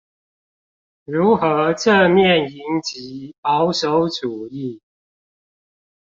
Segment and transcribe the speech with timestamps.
[1.05, 4.79] 如何正面迎擊保守主義